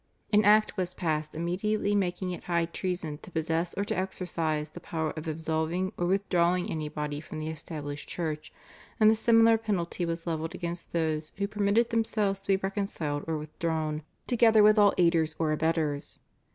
[0.33, 4.79] An Act was passed immediately making it high treason to possess or to exercise the
[4.79, 8.51] power of absolving or withdrawing anybody from the established church,
[8.99, 13.37] and a similar penalty was levelled against those who permitted themselves to be reconciled or
[13.37, 16.17] withdrawn, together with all aiders or abettors.